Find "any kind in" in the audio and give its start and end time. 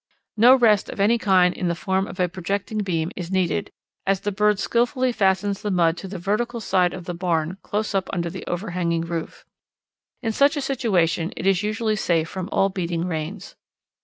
0.99-1.67